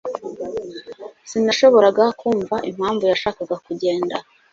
[1.29, 4.15] Sinashoboraga kumva impamvu yashakaga kugenda.